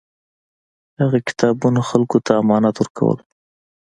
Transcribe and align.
هغه 0.99 1.17
کتابونه 1.27 1.79
خلکو 1.89 2.17
ته 2.25 2.31
امانت 2.41 2.75
ورکول. 2.79 3.17